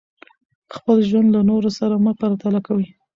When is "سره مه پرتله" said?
1.79-2.59